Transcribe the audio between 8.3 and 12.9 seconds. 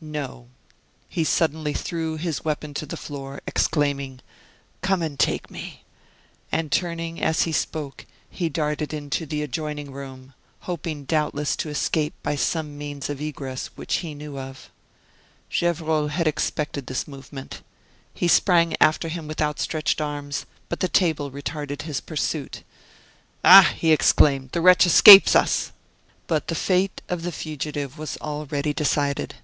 he darted into the adjoining room, hoping doubtless to escape by some